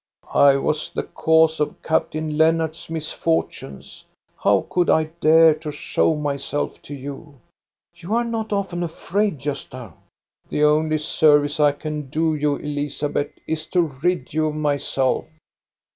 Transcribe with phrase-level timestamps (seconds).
[0.49, 4.03] "I was the cause of Captain^ Lennart's misfortunes.
[4.35, 7.39] How could I dare to show myself to you?""
[8.01, 9.93] You are not often afraid, Gosta.""
[10.49, 15.25] The only service I can do you, Elizabeth, is to rid you of myself."